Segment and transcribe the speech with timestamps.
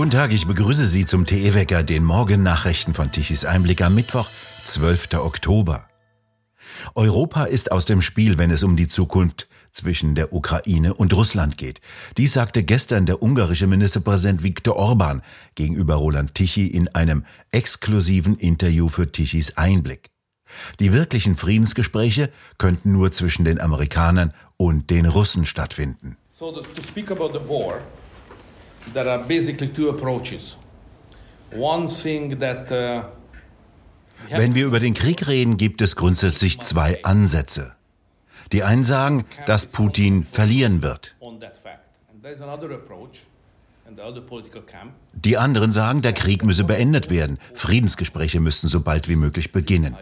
[0.00, 4.30] Guten Tag, ich begrüße Sie zum TE-Wecker, den Morgennachrichten von Tichys Einblick am Mittwoch,
[4.62, 5.12] 12.
[5.16, 5.90] Oktober.
[6.94, 11.58] Europa ist aus dem Spiel, wenn es um die Zukunft zwischen der Ukraine und Russland
[11.58, 11.82] geht.
[12.16, 15.20] Dies sagte gestern der ungarische Ministerpräsident Viktor Orban
[15.54, 20.08] gegenüber Roland Tichy in einem exklusiven Interview für Tichys Einblick.
[20.80, 26.16] Die wirklichen Friedensgespräche könnten nur zwischen den Amerikanern und den Russen stattfinden.
[26.38, 27.82] So to speak about the war,
[28.92, 30.56] there are basically two approaches.
[31.52, 33.02] One thing that uh,
[34.28, 37.74] wenn wir über den Krieg reden, gibt es grundsätzlich zwei Ansätze.
[38.52, 41.16] Die einen sagen, dass Putin verlieren wird.
[45.12, 47.38] Die anderen sagen, der Krieg müsse beendet werden.
[47.54, 49.96] Friedensgespräche müssten so bald wie möglich beginnen.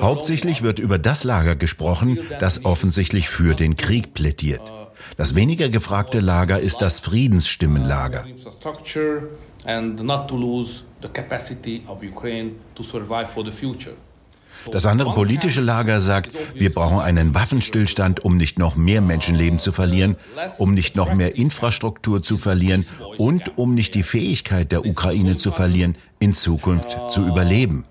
[0.00, 4.72] Hauptsächlich wird über das Lager gesprochen, das offensichtlich für den Krieg plädiert.
[5.16, 8.24] Das weniger gefragte Lager ist das Friedensstimmenlager.
[14.72, 19.72] Das andere politische Lager sagt, wir brauchen einen Waffenstillstand, um nicht noch mehr Menschenleben zu
[19.72, 20.16] verlieren,
[20.58, 22.86] um nicht noch mehr Infrastruktur zu verlieren
[23.18, 27.84] und um nicht die Fähigkeit der Ukraine zu verlieren, in Zukunft zu überleben.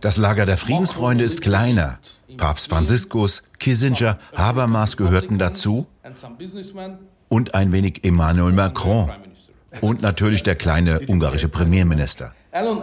[0.00, 1.98] Das Lager der Friedensfreunde ist kleiner.
[2.36, 5.86] Papst Franziskus, Kissinger, Habermas gehörten dazu
[7.28, 9.10] und ein wenig Emmanuel Macron
[9.80, 12.34] und natürlich der kleine ungarische Premierminister.
[12.52, 12.82] Also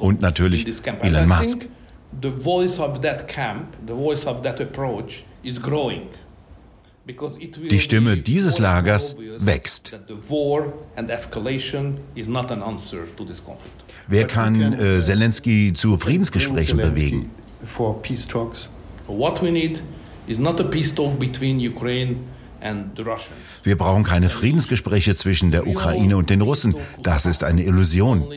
[0.00, 0.66] und natürlich
[1.02, 1.68] Elon Musk.
[2.20, 6.08] The voice of that camp, the voice of that approach is growing.
[7.06, 9.98] Die Stimme dieses Lagers wächst.
[14.08, 17.30] Wer kann äh, Zelensky zu Friedensgesprächen bewegen?
[23.62, 26.74] Wir brauchen keine Friedensgespräche zwischen der Ukraine und den Russen.
[27.02, 28.28] Das ist eine Illusion.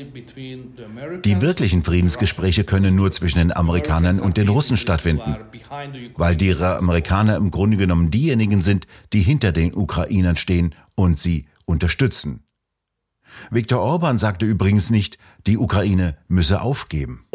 [1.23, 5.37] Die wirklichen Friedensgespräche können nur zwischen den Amerikanern und den Russen stattfinden,
[6.15, 11.47] weil die Amerikaner im Grunde genommen diejenigen sind, die hinter den Ukrainern stehen und sie
[11.65, 12.43] unterstützen.
[13.51, 17.25] Viktor Orban sagte übrigens nicht, die Ukraine müsse aufgeben.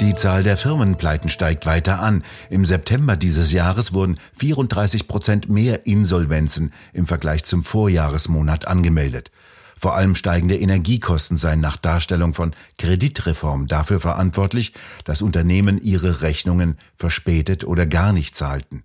[0.00, 2.22] Die Zahl der Firmenpleiten steigt weiter an.
[2.50, 9.32] Im September dieses Jahres wurden 34 Prozent mehr Insolvenzen im Vergleich zum Vorjahresmonat angemeldet.
[9.76, 14.72] Vor allem steigende Energiekosten seien nach Darstellung von Kreditreform dafür verantwortlich,
[15.04, 18.84] dass Unternehmen ihre Rechnungen verspätet oder gar nicht zahlten.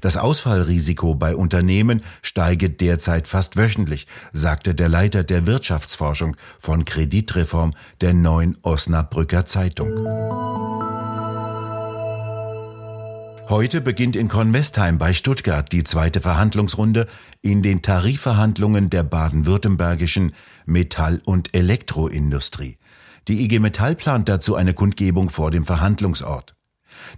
[0.00, 7.74] Das Ausfallrisiko bei Unternehmen steige derzeit fast wöchentlich, sagte der Leiter der Wirtschaftsforschung von Kreditreform
[8.00, 9.94] der neuen Osnabrücker Zeitung.
[13.48, 17.06] Heute beginnt in Kornwestheim bei Stuttgart die zweite Verhandlungsrunde
[17.40, 20.32] in den Tarifverhandlungen der baden-württembergischen
[20.66, 22.76] Metall- und Elektroindustrie.
[23.26, 26.57] Die IG Metall plant dazu eine Kundgebung vor dem Verhandlungsort.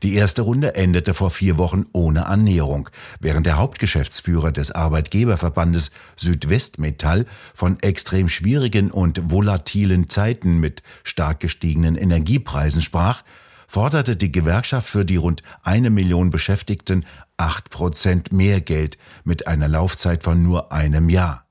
[0.03, 2.89] Die erste Runde endete vor vier Wochen ohne Annäherung,
[3.21, 11.97] während der Hauptgeschäftsführer des Arbeitgeberverbandes Südwestmetall von extrem schwierigen und volatilen Zeiten mit stark gestiegenen
[11.97, 13.23] Energiepreisen sprach,
[13.71, 17.05] forderte die Gewerkschaft für die rund eine Million Beschäftigten
[17.37, 21.47] acht Prozent mehr Geld mit einer Laufzeit von nur einem Jahr.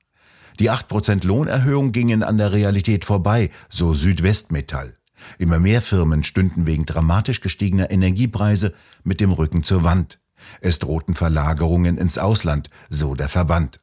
[0.58, 4.99] Die acht Prozent Lohnerhöhung gingen an der Realität vorbei, so Südwestmetall.
[5.38, 10.20] Immer mehr Firmen stünden wegen dramatisch gestiegener Energiepreise mit dem Rücken zur Wand.
[10.60, 13.78] Es drohten Verlagerungen ins Ausland, so der Verband.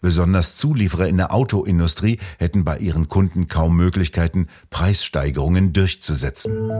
[0.00, 6.70] Besonders Zulieferer in der Autoindustrie hätten bei ihren Kunden kaum Möglichkeiten, Preissteigerungen durchzusetzen.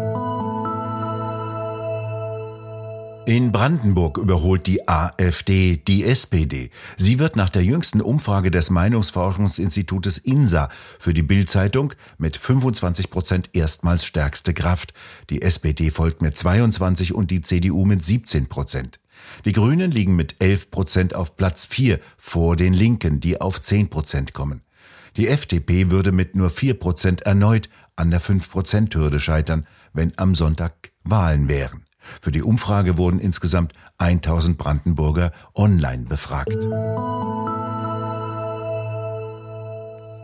[3.26, 6.68] In Brandenburg überholt die AfD die SPD.
[6.98, 10.68] Sie wird nach der jüngsten Umfrage des Meinungsforschungsinstitutes INSA
[10.98, 14.92] für die Bildzeitung mit 25 Prozent erstmals stärkste Kraft.
[15.30, 19.00] Die SPD folgt mit 22 und die CDU mit 17 Prozent.
[19.46, 23.88] Die Grünen liegen mit 11 Prozent auf Platz 4 vor den Linken, die auf 10
[23.88, 24.60] Prozent kommen.
[25.16, 30.12] Die FDP würde mit nur 4 Prozent erneut an der 5 Prozent Hürde scheitern, wenn
[30.18, 31.84] am Sonntag Wahlen wären.
[32.20, 36.66] Für die Umfrage wurden insgesamt 1000 Brandenburger online befragt.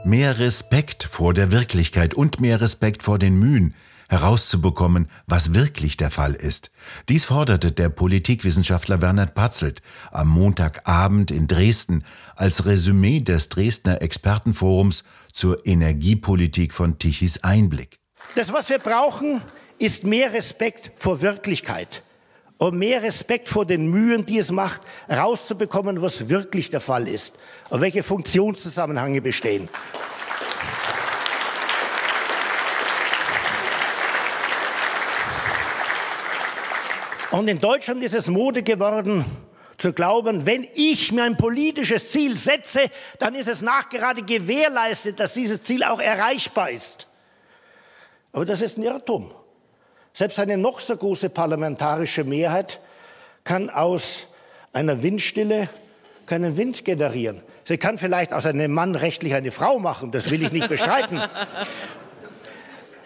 [0.04, 3.74] Mehr Respekt vor der Wirklichkeit und mehr Respekt vor den Mühen
[4.10, 6.70] herauszubekommen, was wirklich der Fall ist.
[7.08, 12.04] Dies forderte der Politikwissenschaftler Werner Patzelt am Montagabend in Dresden
[12.34, 18.00] als Resümee des Dresdner Expertenforums zur Energiepolitik von Tichys Einblick.
[18.34, 19.40] Das, was wir brauchen,
[19.80, 22.02] ist mehr Respekt vor Wirklichkeit
[22.58, 27.34] und mehr Respekt vor den Mühen, die es macht, rauszubekommen, was wirklich der Fall ist
[27.70, 29.68] und welche Funktionszusammenhänge bestehen.
[37.30, 39.24] Und in Deutschland ist es Mode geworden,
[39.78, 45.32] zu glauben, wenn ich mir ein politisches Ziel setze, dann ist es nachgerade gewährleistet, dass
[45.32, 47.06] dieses Ziel auch erreichbar ist.
[48.32, 49.32] Aber das ist ein Irrtum.
[50.12, 52.80] Selbst eine noch so große parlamentarische Mehrheit
[53.44, 54.26] kann aus
[54.72, 55.68] einer Windstille
[56.26, 57.42] keinen Wind generieren.
[57.64, 61.20] Sie kann vielleicht aus einem Mann rechtlich eine Frau machen, das will ich nicht bestreiten.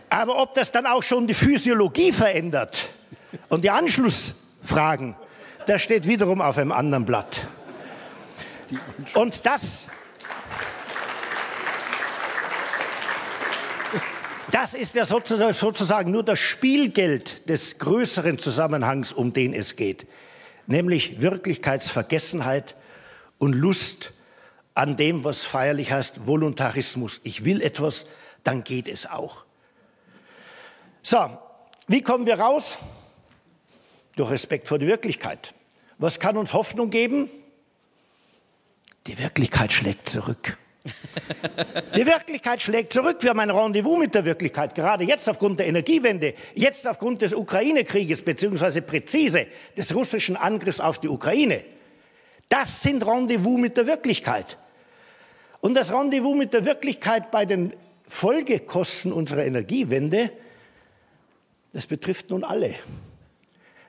[0.08, 2.88] Aber ob das dann auch schon die Physiologie verändert
[3.48, 5.16] und die Anschlussfragen,
[5.66, 7.46] das steht wiederum auf einem anderen Blatt.
[9.14, 9.86] Und das,
[14.54, 20.06] das ist ja sozusagen nur das Spielgeld des größeren Zusammenhangs, um den es geht,
[20.68, 22.76] nämlich Wirklichkeitsvergessenheit
[23.38, 24.12] und Lust
[24.74, 27.20] an dem, was feierlich heißt, Voluntarismus.
[27.24, 28.06] Ich will etwas,
[28.44, 29.44] dann geht es auch.
[31.02, 31.36] So,
[31.88, 32.78] wie kommen wir raus?
[34.14, 35.52] Durch Respekt vor der Wirklichkeit.
[35.98, 37.28] Was kann uns Hoffnung geben?
[39.08, 40.56] Die Wirklichkeit schlägt zurück.
[41.96, 43.18] Die Wirklichkeit schlägt zurück.
[43.20, 47.32] Wir haben ein Rendezvous mit der Wirklichkeit, gerade jetzt aufgrund der Energiewende, jetzt aufgrund des
[47.32, 49.46] Ukraine-Krieges, beziehungsweise präzise
[49.76, 51.64] des russischen Angriffs auf die Ukraine.
[52.48, 54.58] Das sind Rendezvous mit der Wirklichkeit.
[55.60, 57.72] Und das Rendezvous mit der Wirklichkeit bei den
[58.06, 60.30] Folgekosten unserer Energiewende,
[61.72, 62.74] das betrifft nun alle.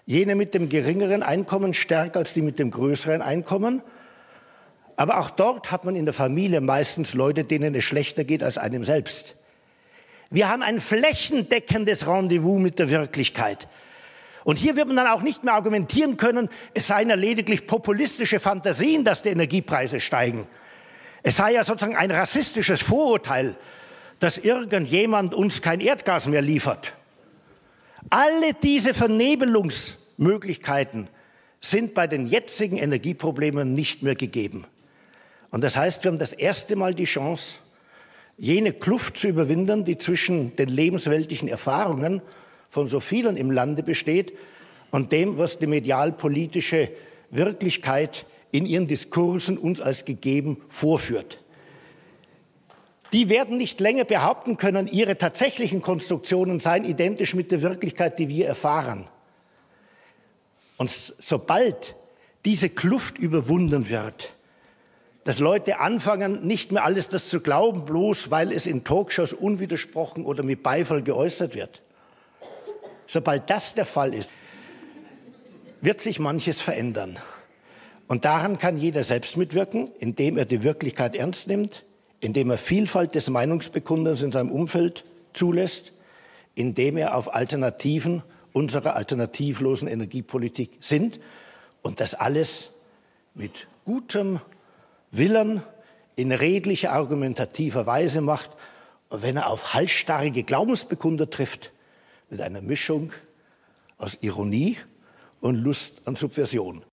[0.06, 3.81] Jene mit dem geringeren Einkommen stärker als die mit dem größeren Einkommen.
[4.95, 8.57] Aber auch dort hat man in der Familie meistens Leute, denen es schlechter geht als
[8.57, 9.36] einem selbst.
[10.30, 13.68] Wir haben ein flächendeckendes Rendezvous mit der Wirklichkeit.
[14.44, 18.39] Und hier wird man dann auch nicht mehr argumentieren können, es seien ja lediglich populistische
[18.39, 20.47] Fantasien, dass die Energiepreise steigen.
[21.24, 23.57] Es sei ja sozusagen ein rassistisches Vorurteil,
[24.19, 26.94] dass irgendjemand uns kein Erdgas mehr liefert.
[28.12, 31.09] Alle diese Vernebelungsmöglichkeiten
[31.59, 34.68] sind bei den jetzigen Energieproblemen nicht mehr gegeben.
[35.56, 37.60] Und das heißt, wir haben das erste Mal die Chance,
[38.38, 42.22] jene Kluft zu überwinden, die zwischen den lebensweltlichen Erfahrungen
[42.69, 44.34] von so vielen im Lande besteht
[44.92, 46.92] und dem, was die medialpolitische
[47.31, 51.40] Wirklichkeit in ihren Diskursen uns als gegeben vorführt
[53.13, 58.28] die werden nicht länger behaupten können, ihre tatsächlichen Konstruktionen seien identisch mit der Wirklichkeit, die
[58.28, 59.07] wir erfahren.
[60.75, 61.96] Und sobald
[62.44, 64.34] diese Kluft überwunden wird,
[65.25, 70.24] dass Leute anfangen, nicht mehr alles das zu glauben, bloß weil es in Talkshows unwidersprochen
[70.24, 71.81] oder mit Beifall geäußert wird.
[73.07, 74.30] Sobald das der Fall ist,
[75.81, 77.18] wird sich manches verändern.
[78.07, 81.86] Und daran kann jeder selbst mitwirken, indem er die Wirklichkeit ernst nimmt,
[82.19, 85.92] indem er Vielfalt des Meinungsbekundens in seinem Umfeld zulässt,
[86.54, 88.21] indem er auf Alternativen
[88.54, 91.19] unserer alternativlosen Energiepolitik sind
[91.81, 92.69] und das alles
[93.33, 94.39] mit gutem
[95.17, 95.62] Willen
[96.15, 98.51] in redlicher argumentativer Weise macht
[99.09, 101.71] und wenn er auf halsstarrige Glaubensbekunder trifft,
[102.30, 103.11] mit einer Mischung
[103.97, 104.78] aus Ironie
[105.40, 106.83] und Lust an Subversion.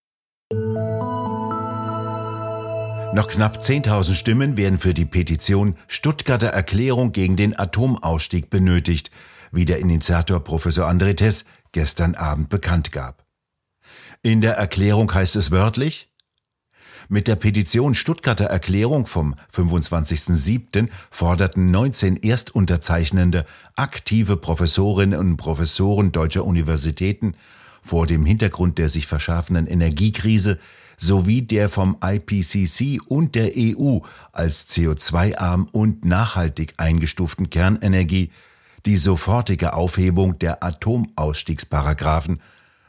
[3.14, 9.11] Noch knapp 10.000 Stimmen werden für die Petition Stuttgarter Erklärung gegen den Atomausstieg benötigt,
[9.50, 13.26] wie der Initiator Professor André Tess gestern Abend bekannt gab.
[14.23, 16.12] In der Erklärung heißt es wörtlich,
[17.09, 20.88] mit der Petition Stuttgarter Erklärung vom 25.07.
[21.11, 23.44] forderten 19 Erstunterzeichnende
[23.76, 27.35] aktive Professorinnen und Professoren deutscher Universitäten
[27.82, 30.59] vor dem Hintergrund der sich verschärfenden Energiekrise
[30.97, 33.99] sowie der vom IPCC und der EU
[34.30, 38.30] als CO2-arm und nachhaltig eingestuften Kernenergie
[38.87, 42.40] die sofortige Aufhebung der Atomausstiegsparagraphen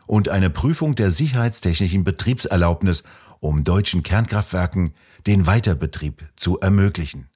[0.05, 3.03] und eine Prüfung der sicherheitstechnischen Betriebserlaubnis,
[3.43, 4.93] um deutschen Kernkraftwerken
[5.27, 7.27] den Weiterbetrieb zu ermöglichen.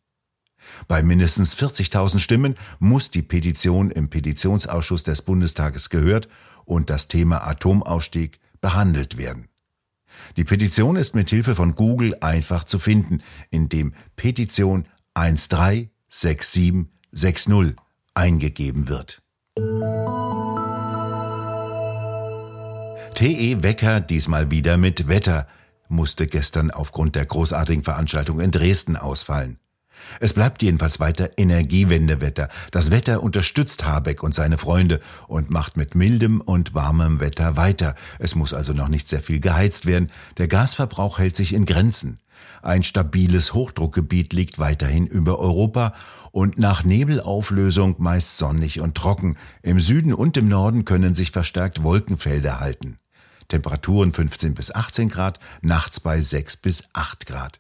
[0.88, 6.30] Bei mindestens 40.000 Stimmen muss die Petition im Petitionsausschuss des Bundestages gehört
[6.64, 9.50] und das Thema Atomausstieg behandelt werden.
[10.38, 13.22] Die Petition ist mit Hilfe von Google einfach zu finden,
[13.52, 17.76] indem Petition 136760
[18.14, 19.22] eingegeben wird.
[23.14, 25.48] TE Wecker diesmal wieder mit Wetter,
[25.90, 29.60] musste gestern aufgrund der großartigen Veranstaltung in Dresden ausfallen.
[30.20, 32.50] Es bleibt jedenfalls weiter Energiewendewetter.
[32.72, 37.96] Das Wetter unterstützt Habeck und seine Freunde und macht mit mildem und warmem Wetter weiter.
[38.20, 40.12] Es muss also noch nicht sehr viel geheizt werden.
[40.38, 42.20] Der Gasverbrauch hält sich in Grenzen.
[42.62, 45.94] Ein stabiles Hochdruckgebiet liegt weiterhin über Europa
[46.32, 49.38] und nach Nebelauflösung meist sonnig und trocken.
[49.64, 52.98] Im Süden und im Norden können sich verstärkt Wolkenfelder halten.
[53.48, 57.60] Temperaturen 15 bis 18 Grad, nachts bei 6 bis 8 Grad.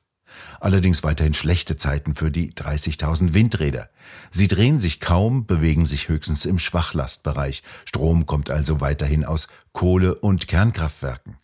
[0.59, 3.89] Allerdings weiterhin schlechte Zeiten für die 30.000 Windräder.
[4.31, 7.63] Sie drehen sich kaum, bewegen sich höchstens im Schwachlastbereich.
[7.85, 11.37] Strom kommt also weiterhin aus Kohle- und Kernkraftwerken.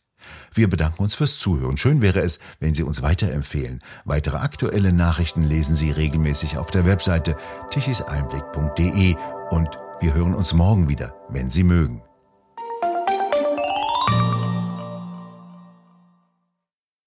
[0.53, 1.77] Wir bedanken uns fürs Zuhören.
[1.77, 3.81] Schön wäre es, wenn Sie uns weiterempfehlen.
[4.05, 7.35] Weitere aktuelle Nachrichten lesen Sie regelmäßig auf der Webseite
[7.71, 9.15] tichiseinblick.de
[9.49, 9.69] und
[9.99, 12.03] wir hören uns morgen wieder, wenn Sie mögen.